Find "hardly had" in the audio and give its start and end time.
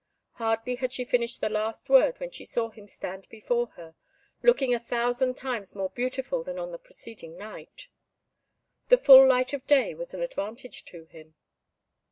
0.31-0.91